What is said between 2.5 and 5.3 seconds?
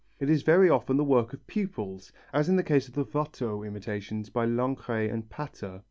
the case of the Watteau imitations by Lancret and